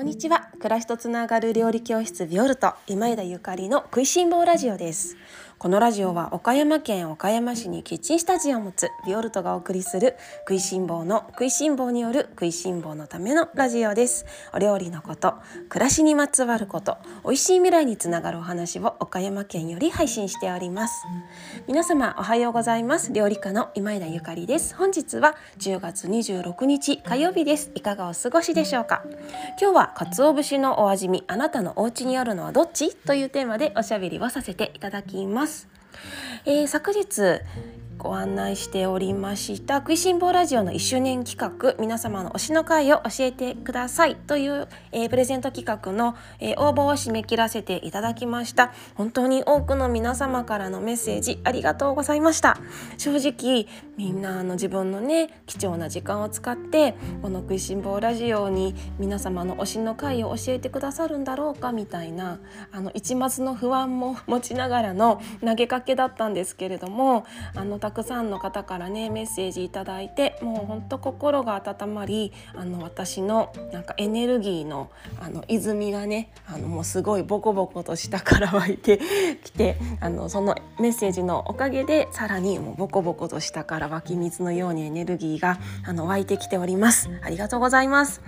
[0.00, 0.48] こんにちは。
[0.56, 5.18] 暮らしとつながる料理教室ビオルト今枝ゆかりの食いしん坊ラジオです。
[5.60, 10.16] このラジオは岡山県岡山市にキッチンスタジオを持つビオルトがお送りする
[10.48, 14.24] 食いしん坊の食いしん坊による食いしん坊のためのラジオです。
[14.54, 15.34] お料理のこと
[15.68, 21.04] 暮らしにまつわること美味しい未来につながるお話を岡山県より配信しております。
[21.68, 23.12] 皆様おはようございます。
[23.12, 24.74] 料理家の今枝ゆかりです。
[24.74, 27.70] 本日は10月26日火曜日です。
[27.74, 29.02] いかがお過ごしでしょうか？
[29.60, 32.96] 今日は鰹節のお味見あなたのお家にあるのはどっち？
[32.96, 35.49] というテーマでおしゃべりをさせていただきます。
[36.46, 37.40] えー、昨日
[38.02, 39.76] ご案内しておりました。
[39.76, 44.16] 食いしん坊ラジオの1周年企画皆様の推しの会を教えてください。
[44.16, 48.72] という、えー、プレゼント企画の、えー、応募を締め切らせていただきました。
[48.94, 52.56] 本当に多くの皆様からのメッセージありがとうございました。
[52.96, 53.66] 正直
[53.98, 62.40] みんなあの自分のね貴重な時間を使ってこの食いしん坊ラジオに皆様の推しの会を教えてくださるんだろうかみたいな
[62.72, 79.00] あの一末の不安も持ちながらの投げかけだったんですけれどもあのたくさんの方からねメッセージいただいてもうほんと心が温まりあの私のなんかエネルギーのあの泉がねあのもうすごいボコボコと下から湧いて
[79.44, 87.10] きてあのそのメッセージのおかげでさらにもうボコボコと下から湧き水のようにエネルギーがあの湧いてきております。
[87.22, 88.20] ありがとうございます。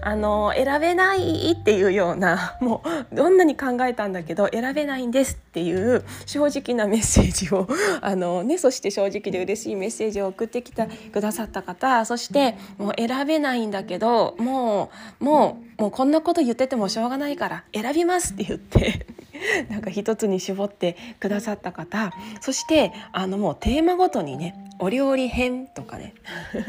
[0.00, 2.82] あの選べないっていうような も
[3.12, 7.68] うどんなに考えたんだけど選べないんですっていう正直なメッセージを
[8.00, 19.06] あのねそして正直で嬉しいメッセージを送ってきてくださった方そしてもう選べないんだけどもうもうもうこんなこと言っててもしょうがないから選びますって言って
[19.68, 26.14] なんか一つに絞ってくださった方そしてあのもうテーマごとにねお料理編とかね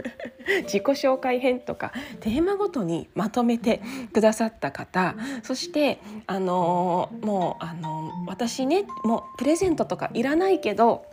[0.63, 3.81] 自己紹介編とかテーマごとにまとめて
[4.13, 11.05] くださった方そしてあのもうあの私ねもうプレゼントとかいらないけど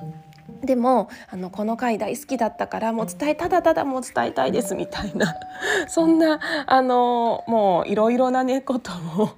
[0.64, 5.34] でもあのこの回大好きだったからもう伝えただただもう伝えたいですみたいな。
[5.88, 9.30] そんなあのもういろいろなねことを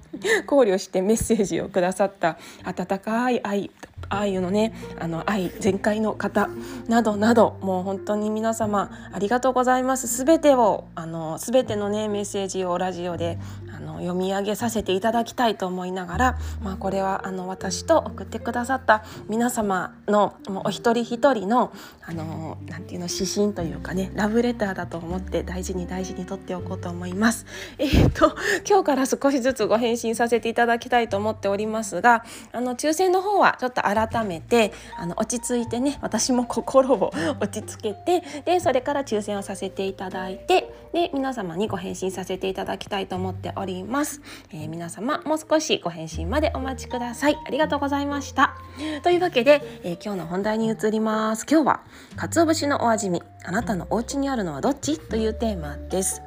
[0.45, 3.71] 考慮してメッセージをくださった温かい愛
[4.09, 6.49] ああいうのねあの愛全開の方
[6.87, 10.07] などなどもう本当に皆様ありがとうございます。
[10.07, 13.39] すべてをあのすべてのねメッセージをラジオで
[13.75, 27.45] あの読み上げさせていただきたいと思いながら、まあ、これはあの私と送ってくださった皆様のお一人一人のあのなんていうの指針というかねラブレターだと思って大事に大事に取っておこうと思います。
[27.79, 28.35] えー、っと
[28.67, 37.11] 今日から少しずつご返信させていただきたいと思っておりますがあの抽選の方はちょっと改めてあの落ち着いてね私も心を
[37.41, 44.21] 落ち着けてでそれから抽選をさせていただいてで皆様にご返信させていただきたいと思っております、おります。
[44.51, 47.37] えー、皆様もう少しご返信までお待ちください。
[47.45, 48.55] ありがとうございました。
[49.01, 51.47] というわけで、えー、今日の本題に移ります。
[51.49, 51.81] 今日は
[52.15, 53.23] 鰹節のお味見。
[53.43, 54.99] あなたのお家にあるのはどっち？
[54.99, 56.21] というテーマです。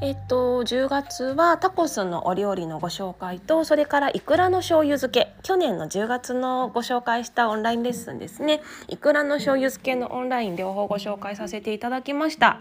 [0.00, 5.34] えっと10月はタコスのお料理のご紹介とそれからイクラの醤油漬け。
[5.44, 8.60] 去年の10月のご紹介したオンラインレッスンですね。
[8.88, 12.58] イクラの醤油漬けのオンライン両方ご紹介させていただきました。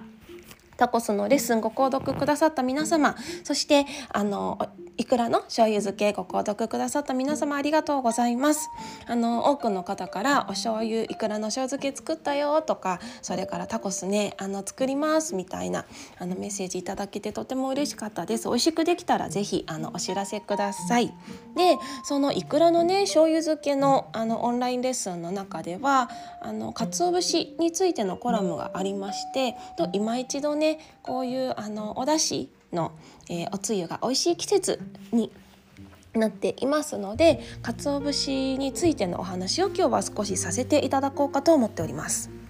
[0.82, 4.58] タコスのレッスンご購読くださった皆様そしてあの
[4.98, 8.70] いくらの醤油漬けご購読くださった皆様ありがとうございます。
[9.08, 15.86] あの多くの方からお醤油いくらの醤油漬け作ったよとかそれからタコスねあの作りますみたいな
[16.20, 18.48] あのメッセージいただけてとても嬉しかったです。
[18.48, 21.14] 美味しくできたらぜひあのお知らせください。
[21.56, 26.10] でそのいくらのね醤油漬けのあのオンラインレッスンの中では
[26.42, 30.71] あの鰹節についてのコラムがありましてと今一度ね
[31.04, 32.92] こういうあのお出汁の、
[33.30, 34.80] えー、おつゆが美味しい季節
[35.12, 35.32] に
[36.14, 42.41] なっていますので鰹節についてのお話を今日は少しさせていただこうかと思っております。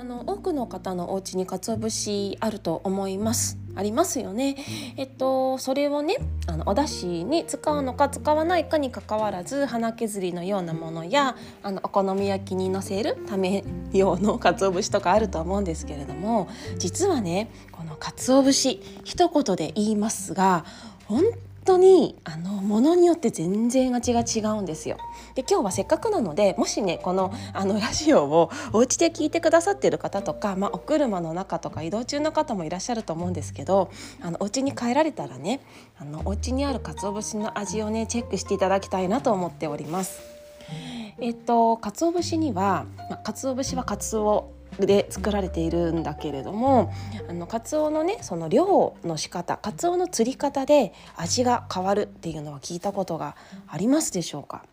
[0.00, 3.58] あの多くの方のお家に鰹節あると思います。
[3.76, 4.56] ありますよね。
[4.96, 6.16] えっとそれをね
[6.46, 16.48] あのお出汁に使うのか使わないかにかかわらず花削りのようなものやあのお好み焼きにのせるため用の鰹節とかあると思うんですけれども
[16.78, 20.64] 実はねこの鰹節一言で言いますが
[21.08, 21.24] 本
[21.70, 24.98] 当にあのものによって全然味が違うんですよ。
[25.34, 33.90] で今日はせっかくなのでもしねこのあのラジオをお家で聞いてくださってる方とか、まあ、お車の中とか移動中の方もいらっしゃると思うんですけど
[34.20, 35.60] あのお家に帰られたらね
[35.98, 40.20] あのお家にある鰹節の味をねチェックしていただきたいなと思っております。
[41.18, 44.48] えっと鰹節には、まあ、鰹節は鰹
[44.86, 46.92] で作られているんだけれども
[47.28, 53.36] あのカツオのねその漁の仕方カツオの釣り方で味が変わるっていうのは聞いたことが
[53.68, 54.64] ありますでしょうか？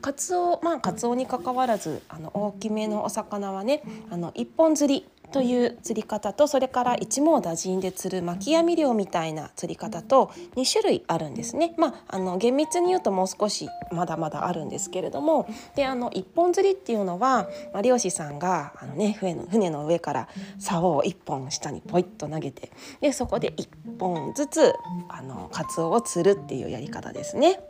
[0.00, 11.74] カツオまあカツオにかかわらずあの大きめのお魚はねあの一本釣りという釣り方とそれから一網打尽で釣る巻き網漁みたいな釣り方と2種類あるんですね。
[11.76, 20.28] まあ、あの厳密に言うともう少しまだまだあるんですけれどもであの一本釣りっていうのは、まあ、漁師さんがあの、ね、船の船の上から
[20.58, 22.70] 竿を1本下にポイッと投げて
[23.00, 24.72] でそこで1本ずつ
[25.08, 27.60] あのカツオを釣るっていうやり方ですね。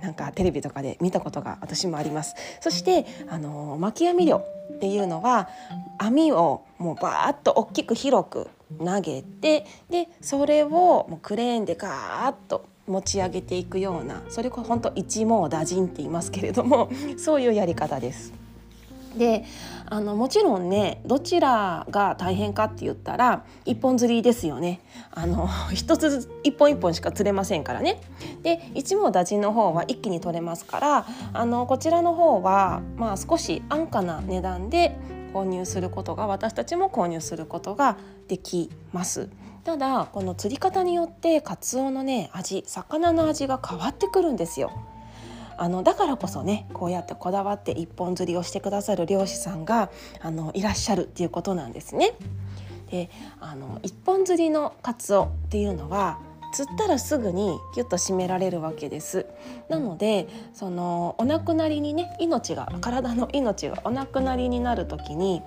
[0.00, 4.42] なんかテレビとかで見たことが私もありますそしてあの巻き網漁
[4.74, 5.48] っていうのは
[5.98, 18.32] 網をもうバーッと大きく広く投げてでそれをもうクレーンでガーッと持ち上げていくようなそれこそ本当一網打尽って言いますけれどもそういうやり方です。
[19.16, 19.44] で
[19.86, 24.80] あのもちろんねどちらが大変かって言ったら一本釣りですよね。
[25.10, 28.00] あの 一つずつ一本一本しか釣れませんからね。
[28.42, 34.96] で一網打尽の方は一気に取れますからあのこちらの方はまあ少し安価な値段で
[35.34, 37.96] 購入することが私たちも購入することが
[38.28, 39.28] できます。
[39.64, 44.70] ただこの釣り方によってカツオのね味魚の味が変わってくるんですよ。
[45.60, 49.90] あのだからこそねこうやってこだわって一本釣りをしてくださる漁師さんが
[50.22, 52.14] あのいらっしゃるっていうことなんですね。
[52.90, 53.10] で
[53.40, 56.18] あの一本釣りのカツオっていうのは
[56.54, 59.26] 釣ったらすぐにギュッと締められるわけです
[59.68, 65.42] なのでそのお亡くなりにね命が体の命がお亡くなりになる時に、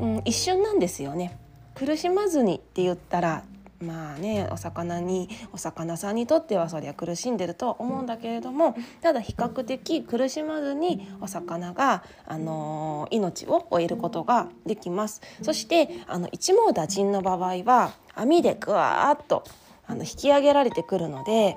[0.00, 1.38] うん、一瞬なんですよね
[1.76, 3.44] 苦しまずにって言ったら
[3.80, 15.20] まあねお魚にお魚さんにとってはそりゃ苦しんでるとは思うんだけれどもただ比較的苦しまずにお魚が、あのー、命を終えることができます。
[15.42, 19.44] そしてあの一網打尽の場合は網でぐわーっと
[19.86, 21.56] あの引き上げられてくるので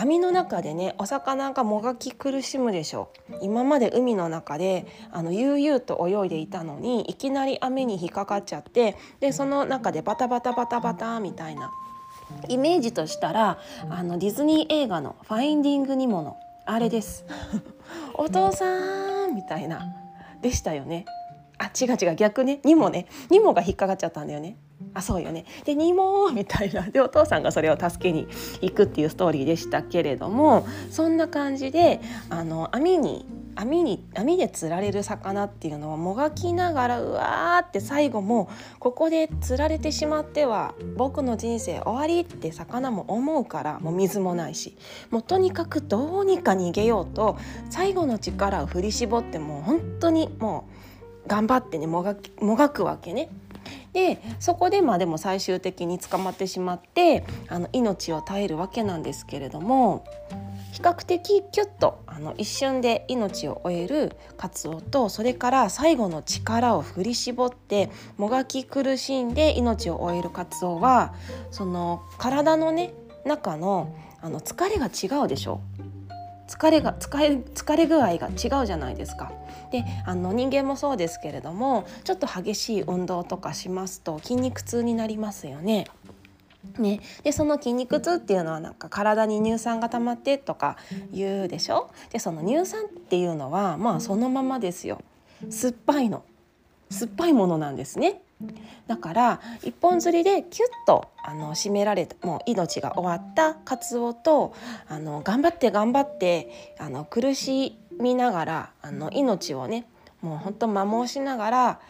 [0.00, 3.38] 網の中でねお魚がもがき苦しむでしょう。
[3.42, 11.72] 今まで海の中であの悠々と泳いでいたのにいきなり網に引っかかっちゃってでその中でバタバタバタバタみたいな
[12.48, 13.58] イメージとしたら
[13.90, 17.24] あのディズニー映画の「ファインディング・ニモの」あれです。
[18.14, 19.96] お父さんみたいな
[20.42, 21.06] でしたよね。
[21.58, 22.60] あ違う違う逆ね。
[22.62, 23.06] ニモね。
[23.30, 24.56] ニモが引っかかっちゃったんだよね。
[24.94, 28.26] あそうよねで「にも」みたいな でお父さんがそれを助けに
[28.60, 33.26] 行くっていうストーリーでしたけれどもそんな感じであの網に
[33.56, 38.48] 網に網で釣られる魚っていうのはもがきながらうわーって最後も
[38.78, 44.76] ここで釣られてしまっては僕の人生終わりって魚も思うからもう水もないし
[45.10, 47.36] もうとにかくどうにか逃げようと
[47.68, 50.68] 最後の力を振り絞ってもう本当にも
[51.26, 53.28] う頑張ってねもがもがくわけね。
[53.92, 60.04] でそこでまあでも最終的に捕まってしまってあの命を絶えるわけなんですけれども
[60.72, 71.14] 比較的キュッとあの一瞬で命を終えるカツオとそれから最後の力を振り絞ってもがき苦しんで命を終えるカツオは
[71.50, 72.94] その体のね
[73.24, 75.87] 中のあの疲れが違うでしょう。
[76.48, 79.30] 疲れが疲れ疲れ具合が違うじゃないですか。
[79.70, 85.86] であの人間もそうですけれどもちょっと激しい運動とかしますと筋肉痛になりますよね。
[86.78, 90.76] ね、でその筋肉痛っていうのはなんか体に乳酸が溜まってとか
[91.12, 91.90] 言うでしょ？
[92.10, 95.00] でその乳酸っていうのはまあそのままですよ。
[95.50, 96.24] 酸っぱいの。
[96.90, 98.22] 酸っぱいものなんですね。
[98.86, 104.54] だから一本釣りでキュッとあの締められたもう命が終わったカツオと
[104.88, 109.86] あの頑張って頑張ってあの苦しみながらあの命をね
[110.20, 111.80] もうほんと摩耗しながら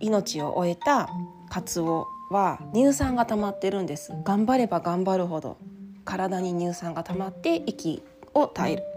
[0.00, 1.08] 命を終えた
[1.50, 4.12] カツオは乳酸が溜まってるんです。
[4.24, 5.56] 頑張れば頑張るほど
[6.04, 8.02] 体に乳酸が溜まって息
[8.34, 8.95] を絶える。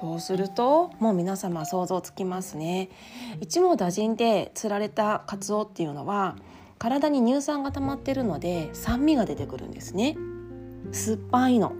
[0.00, 2.88] そうするともう皆様想像つきますね。
[3.40, 6.36] 一網打尽で釣られたカツオっていうのは
[6.78, 10.16] 体に乳酸が溜まってるので酸味が出てくるんですね。
[10.92, 11.74] 酸っぱいの。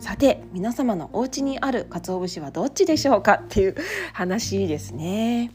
[0.00, 3.76] さて皆様のお家にある鰹節はどっちでしょうかっていう
[4.12, 5.50] 話ですね。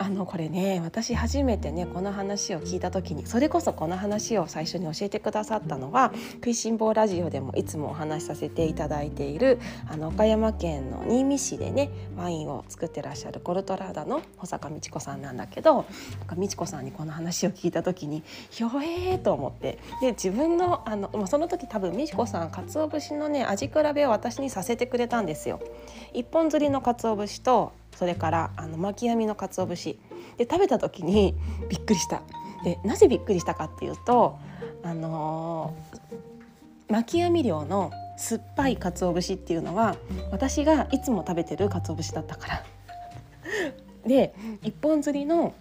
[0.00, 15.84] あのこれね私初めてねこの話を聞いた時にそれこそこの話を最初に教えてくださったのは「食いしん坊ラジオ」でもいつもお話しさせていただいているあの岡山県の新見市でねワインを作ってらっしゃるコルトラーダの保坂美智子さんなんだけど
[16.36, 25.60] 美智子さんにこの話を聞いた時にひょえーと思ってで自分のあのその時多分美智子さん鰹節のね味比べを私にさせてくれたんですよ。
[26.12, 29.98] 一本釣りの鰹節とそれからあの巻き網の鰹節。
[30.36, 31.34] で食べた時に
[31.68, 32.22] びっくりした。
[32.62, 34.38] でなぜびっくりしたかっていうと
[34.84, 39.96] あのー、巻き網漁の酸っぱい鰹節っていうのは
[40.30, 42.64] 私がいつも食べてる鰹節だったから。
[44.06, 45.54] で一本釣りの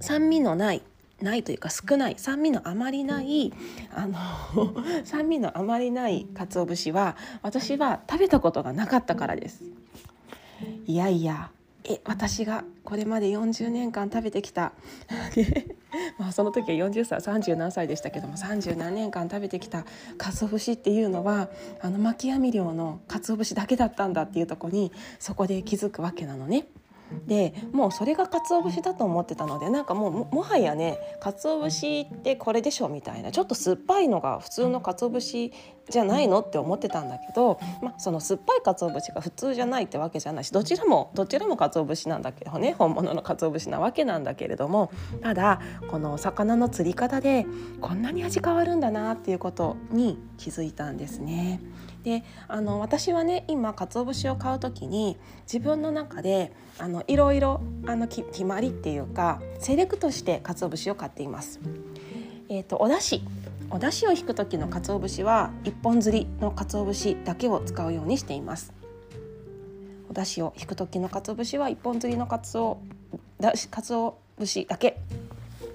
[0.00, 0.82] 酸味のない
[1.20, 3.52] ないというか少ない酸味のあまりない
[3.94, 4.18] あの
[5.04, 9.64] 酸味のあまりない鰹節は私は食べたことがなかったからです。
[10.86, 11.50] いやいや
[11.88, 14.72] え私がこれまで40年間食べてきた
[16.18, 19.84] まあその時は40歳30何歳でしたけども30何年間食べてきた
[20.18, 21.48] 鰹節っていうのは
[21.80, 26.66] あの巻き網漁の鰹節だけだったんだっていうとこにそこで気づくわけなのね。
[27.26, 35.52] でもうそれが鰹節だと思ってたのでなんかもうもはやね鰹節ってこれでしょみたいなちょっと酸っぱいのが普通の鰹節
[35.88, 44.90] じゃないのって思ってたんだけど、まあ、その酸っぱい鰹節が普通じゃないってわけじゃないしどちらもどちらも鰹節なんだけどね本物の鰹節なわけなんだけれども
[45.22, 47.46] ただこの魚の釣り方で
[47.80, 51.60] こんなに味変わるんだなっていうことに気づいたんですね。
[52.06, 61.58] であの私はね今鰹節を買う時に自分の中であのいろいろあの決まりっていうかセレクトして鰹節を買っています。
[62.48, 63.24] えーと、お出汁
[63.70, 68.72] お出汁を引く時の鰹節は一本釣りの鰹節だけを使うようにしています。
[70.08, 72.78] お出汁を引く時の鰹節は一本釣りの鰹
[73.40, 75.00] だ鰹節だけ。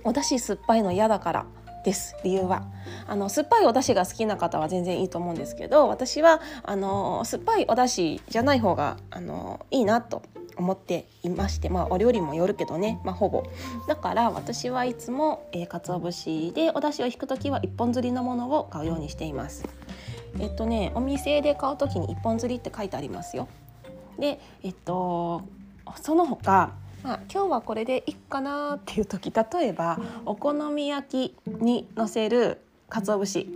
[0.05, 1.45] お出汁酸っぱいの嫌だから
[1.83, 2.15] です。
[2.23, 2.63] 理由は。
[3.07, 10.21] あの酸っぱいお出汁が好きな方は全然いいと思うんですけど私はあの酸っぱいお出汁じゃない方があのいいなと
[10.57, 13.43] 思っていましてまあお料理もよるけどね、まあ、ほぼ。
[13.87, 19.65] だから私はいつも、えー、鰹節でお出汁を引く時は一本釣りのものを買うようにしています。
[20.39, 23.47] えっとねお店で買う時に一本釣りって書いてありますよ。
[24.19, 25.41] でえっと
[26.01, 33.47] その他まあ、今日はこれでいいかなっていう時例えばお好み焼きにのせる鰹節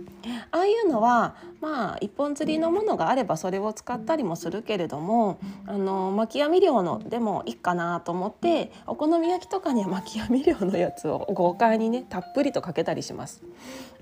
[0.50, 13.42] ああいうのはまあ一本釣りのものがあればそれを使ったりもするけれどもあの巻き網漁のでもいいかなと思ってお好み焼きとかには巻き網漁のやつを豪快にねたっぷりとかけたりします。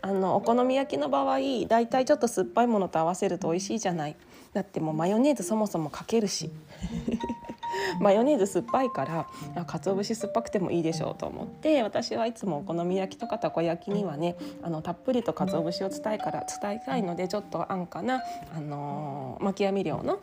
[0.00, 4.16] あのお好み焼きの場合だいたいちょっと酸っぱいものと合わせると美味しいじゃない。
[4.52, 6.48] だってもうマヨネーズそもそもかけるし
[8.00, 18.23] マヨネーズ酸っぱいから鰹節酸っぱくてもいいでしょうと思って私はいつもお好み焼きとかたこ焼きにはねあのたっぷりと鰹節を伝えから伝えたいのでちょっと安価な、
[18.57, 20.21] あのー、巻き網漁の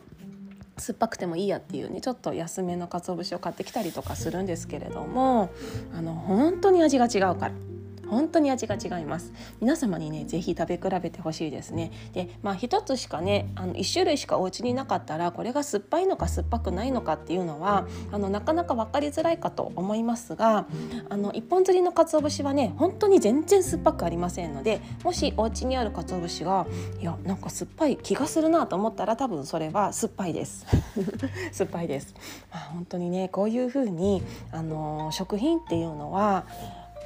[0.78, 5.50] 酸っぱくてもいいやっていうねちょっと安めの鰹節を買ってきたりとかするんですけれども
[5.96, 7.71] あの本当に味が違うから。
[8.12, 9.32] 本当に味が違います。
[9.60, 11.90] 皆様にねぜひ食べ比べてほしいですね。
[12.12, 20.66] でまあ一つしかねあの一種類しかお家になかったらこれが酸っぱいのか酸っぱくないのかっていうのはあのなかなか分かりづらいかと思いますが
[21.08, 26.66] あの一本釣りの鰹節はね本当に全然酸っぱくありませんのでもしお家にある鰹節が
[27.00, 30.66] いやなんか酸っぱい気がするなと思ったら多分それは酸っぱいです。
[31.52, 32.14] 酸っぱいです、
[32.52, 36.44] まあ、本当にねこういう風にあの食品っていうのは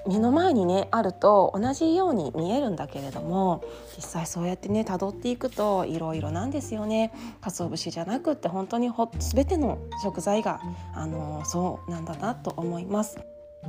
[0.07, 3.65] 目の前にねあると同じように見えるんだけれども
[3.97, 10.61] 実際そうやってね辿っていくといろいろなんですよね鰹節じゃなくって本当にほ全ての食材が
[10.95, 13.19] あのそうなんだなと思います。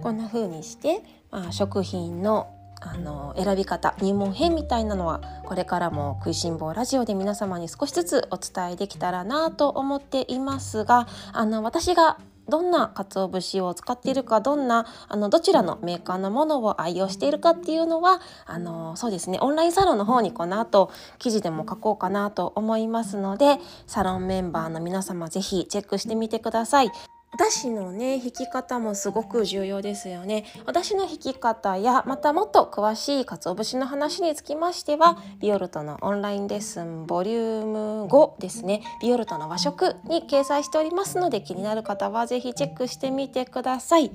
[0.02, 1.02] こんな風にして、
[1.32, 26.92] まあ、食品のあの選び方入門編みたいなのはこれからも食いしん坊ラジオで皆様に少しずつお伝えできたらなと思っていますがあの私がどんな鰹節を使っているかどんなあのどちらのメーカーのものを愛用しているかっていうのはあのそうですねオンラインサロンの方にこの後記事でも書こうかなと思いますのでサロンメンバーの皆様是非チェックしてみてください。
[27.34, 30.46] お出汁のね引き方もすごく重要ですよね。
[30.66, 38.82] お出汁の引き方やまたもっと詳しい鰹節の話につきましてはビオルトのオンラインレッスンボリューム5ですね。
[39.02, 44.12] ビオルトの和食に掲載しておりますので気になる方は是非チェックしてみてください。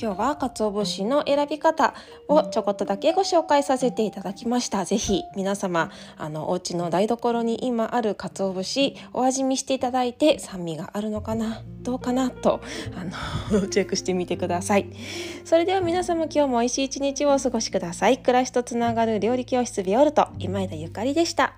[0.00, 1.94] 今日は鰹節の選び方
[2.26, 4.84] をちょこっとだけご紹介させていただきました。
[4.84, 11.62] ぜひ皆様あのお家の台所に今ある鰹節お味見していただいて酸味があるのかな？
[11.82, 12.30] どうかな？
[12.30, 12.60] と
[12.96, 13.04] あ
[13.54, 14.86] の チェックしてみてください。
[15.44, 18.18] それでは皆様今日も美味しい一日をお過ごしください。
[18.18, 21.54] 暮らしとつながる料理教室ビオルト今枝ゆかりでした。